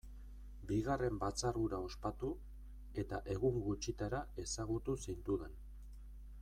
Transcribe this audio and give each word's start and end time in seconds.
Bigarren 0.69 1.19
batzar 1.23 1.59
hura 1.63 1.81
ospatu, 1.89 2.31
eta 3.03 3.21
egun 3.35 3.61
gutxitara 3.69 4.25
ezagutu 4.45 4.99
zintudan. 5.09 5.57